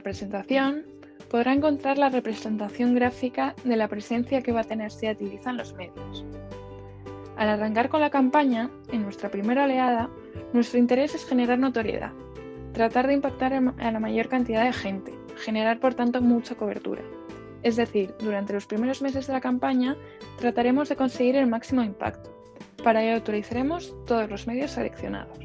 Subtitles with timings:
[0.00, 0.84] presentación
[1.30, 5.56] podrá encontrar la representación gráfica de la presencia que va a tener SEAT Ibiza en
[5.56, 6.24] los medios.
[7.36, 10.08] Al arrancar con la campaña, en nuestra primera oleada,
[10.52, 12.12] nuestro interés es generar notoriedad,
[12.72, 17.02] tratar de impactar a la mayor cantidad de gente, generar por tanto mucha cobertura.
[17.62, 19.96] Es decir, durante los primeros meses de la campaña
[20.38, 22.30] trataremos de conseguir el máximo impacto.
[22.82, 25.38] Para ello utilizaremos todos los medios seleccionados.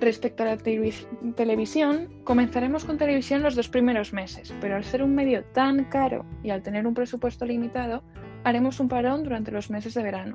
[0.00, 5.14] Respecto a la televisión, comenzaremos con televisión los dos primeros meses, pero al ser un
[5.14, 8.04] medio tan caro y al tener un presupuesto limitado,
[8.44, 10.34] haremos un parón durante los meses de verano,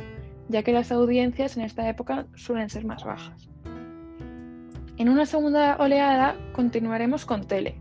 [0.49, 3.49] ya que las audiencias en esta época suelen ser más bajas.
[4.97, 7.75] En una segunda oleada continuaremos con tele,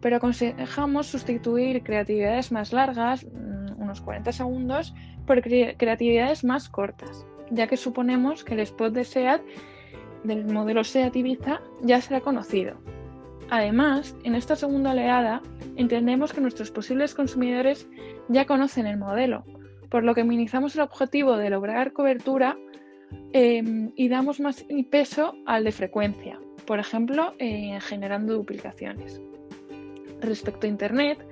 [0.00, 4.94] pero aconsejamos sustituir creatividades más largas, mm, unos 40 segundos,
[5.26, 9.42] por creatividades más cortas, ya que suponemos que el spot de SEAT
[10.24, 12.76] del modelo SEAT Ibiza ya será conocido.
[13.50, 15.42] Además, en esta segunda oleada
[15.76, 17.88] entendemos que nuestros posibles consumidores
[18.28, 19.44] ya conocen el modelo,
[19.88, 22.58] por lo que minimizamos el objetivo de lograr cobertura
[23.32, 29.20] em, y damos más peso al de frecuencia, por ejemplo, generando duplicaciones.
[30.20, 31.24] Respecto a Internet,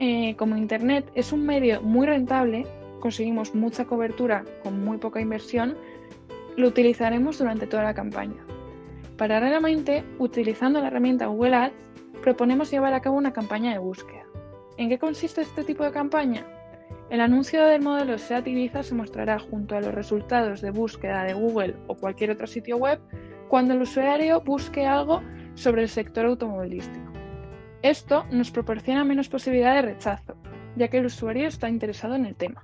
[0.00, 2.66] eh, como Internet es un medio muy rentable,
[3.00, 5.76] conseguimos mucha cobertura con muy poca inversión,
[6.56, 8.44] lo utilizaremos durante toda la campaña.
[9.16, 11.90] Paralelamente, utilizando la herramienta Google Ads,
[12.22, 14.24] proponemos llevar a cabo una campaña de búsqueda.
[14.76, 16.46] ¿En qué consiste este tipo de campaña?
[17.10, 21.34] El anuncio del modelo SEAT Ibiza se mostrará junto a los resultados de búsqueda de
[21.34, 23.00] Google o cualquier otro sitio web
[23.48, 25.20] cuando el usuario busque algo
[25.54, 27.10] sobre el sector automovilístico.
[27.82, 30.36] Esto nos proporciona menos posibilidad de rechazo,
[30.76, 32.62] ya que el usuario está interesado en el tema.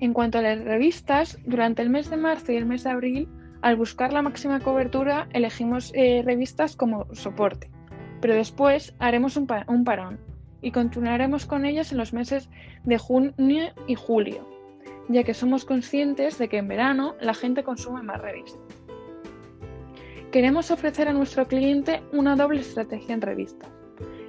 [0.00, 3.28] En cuanto a las revistas, durante el mes de marzo y el mes de abril,
[3.62, 7.70] al buscar la máxima cobertura, elegimos eh, revistas como soporte,
[8.20, 10.20] pero después haremos un, un parón
[10.60, 12.50] y continuaremos con ellas en los meses
[12.84, 14.46] de junio y julio,
[15.08, 18.60] ya que somos conscientes de que en verano la gente consume más revistas.
[20.30, 23.70] Queremos ofrecer a nuestro cliente una doble estrategia en revistas.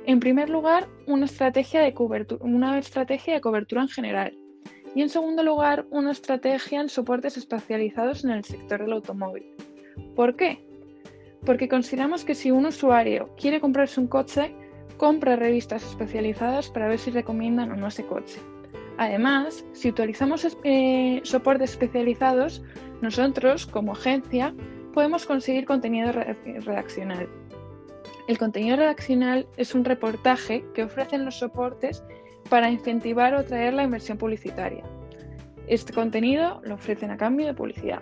[0.06, 4.38] En primer lugar, una estrategia de cobertura, una estrategia de cobertura en general.
[4.98, 9.46] Y en segundo lugar, una estrategia en soportes especializados en el sector del automóvil.
[10.16, 10.66] ¿Por qué?
[11.46, 14.56] Porque consideramos que si un usuario quiere comprarse un coche,
[14.98, 18.40] compra revistas especializadas para ver si recomiendan o no ese coche.
[18.98, 22.64] Además, si utilizamos eh, soportes especializados,
[23.00, 24.56] nosotros, como agencia,
[24.94, 27.30] podemos conseguir contenido redaccional.
[28.28, 32.04] El contenido redaccional es un reportaje que ofrecen los soportes
[32.50, 34.84] para incentivar o traer la inversión publicitaria.
[35.68, 38.02] Este contenido lo ofrecen a cambio de publicidad.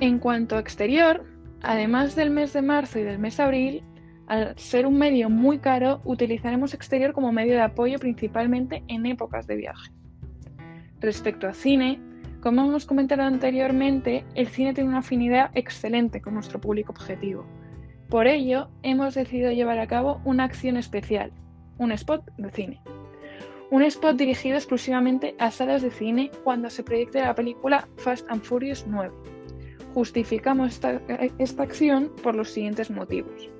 [0.00, 1.24] En cuanto a exterior,
[1.62, 3.84] además del mes de marzo y del mes de abril,
[4.26, 9.46] al ser un medio muy caro, utilizaremos exterior como medio de apoyo principalmente en épocas
[9.46, 9.90] de viaje.
[11.00, 12.00] Respecto a cine,
[12.42, 17.46] como hemos comentado anteriormente, el cine tiene una afinidad excelente con nuestro público objetivo.
[18.08, 21.32] Por ello, hemos decidido llevar a cabo una acción especial,
[21.78, 22.80] un spot de cine.
[23.70, 28.42] Un spot dirigido exclusivamente a salas de cine cuando se proyecte la película Fast and
[28.42, 29.14] Furious 9.
[29.94, 31.00] Justificamos esta,
[31.38, 33.50] esta acción por los siguientes motivos.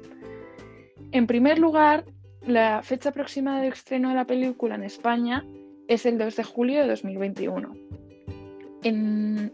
[1.12, 2.04] En primer lugar,
[2.42, 5.44] la fecha aproximada de estreno de la película en España
[5.88, 7.74] es el 2 de julio de 2021.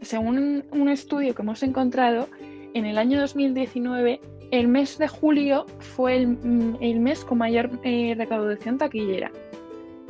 [0.03, 2.29] según un estudio que hemos encontrado,
[2.75, 4.21] en el año 2019
[4.55, 9.33] el mes de julio fue el, mes con mayor eh, recaudación taquillera.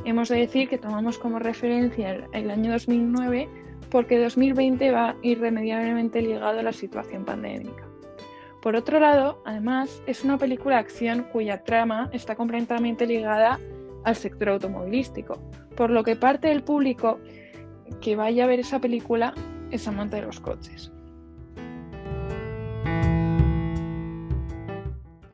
[0.04, 3.48] Hemos de decir que tomamos como referencia el, año 2009
[3.90, 7.84] porque 2020 va irremediablemente ligado a la situación pandémica.
[8.60, 13.58] Por otro lado, además, es una película acción cuya trama está completamente ligada
[14.04, 15.38] al sector automovilístico,
[15.74, 17.18] por lo que parte del público
[18.02, 19.32] que vaya a ver esa película
[19.70, 20.92] es amante de los coches.